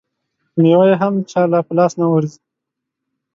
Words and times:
مېوه 0.61 0.85
یې 0.89 0.95
هم 1.01 1.13
چا 1.29 1.41
له 1.51 1.59
په 1.67 1.73
لاس 1.77 1.91
نه 2.01 2.05
ورځي. 2.13 2.39